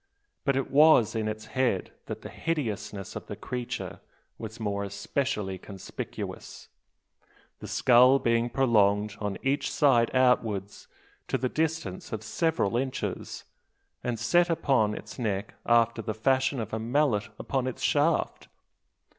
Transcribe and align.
But 0.45 0.55
it 0.55 0.71
was 0.71 1.13
in 1.13 1.27
its 1.27 1.45
head 1.53 1.91
that 2.07 2.23
the 2.23 2.29
hideousness 2.29 3.15
of 3.15 3.27
the 3.27 3.35
creature 3.35 3.99
was 4.39 4.59
more 4.59 4.83
especially 4.83 5.59
conspicuous; 5.59 6.69
the 7.59 7.67
skull 7.67 8.17
being 8.17 8.49
prolonged 8.49 9.15
on 9.19 9.37
each 9.43 9.69
side 9.71 10.09
outwards 10.15 10.87
to 11.27 11.37
the 11.37 11.49
distance 11.49 12.11
of 12.11 12.23
several 12.23 12.77
inches, 12.77 13.43
and 14.03 14.17
set 14.17 14.49
upon 14.49 14.95
its 14.95 15.19
neck 15.19 15.53
after 15.67 16.01
the 16.01 16.15
fashion 16.15 16.59
of 16.59 16.73
a 16.73 16.79
mallet 16.79 17.29
upon 17.37 17.67
its 17.67 17.83
shaft! 17.83 18.47